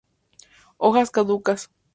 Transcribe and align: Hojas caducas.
Hojas 0.77 1.11
caducas. 1.11 1.69